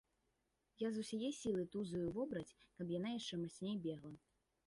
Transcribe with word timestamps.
Я 0.83 0.87
з 0.93 1.01
усяе 1.03 1.29
сілы 1.41 1.65
тузаю 1.75 2.07
вобраць, 2.17 2.55
каб 2.79 2.85
яна 2.97 3.09
яшчэ 3.19 3.35
мацней 3.45 3.75
бегла. 3.87 4.15